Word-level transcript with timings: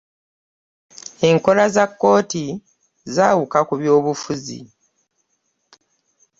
Enkola 1.29 1.65
za 1.75 1.85
kkooti 1.89 2.45
zaawuka 3.13 3.59
ku 3.67 3.73
by'obufuzi. 3.81 4.59